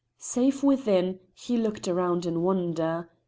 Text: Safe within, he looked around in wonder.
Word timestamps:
Safe 0.17 0.63
within, 0.63 1.19
he 1.35 1.57
looked 1.57 1.87
around 1.87 2.25
in 2.25 2.41
wonder. 2.41 3.07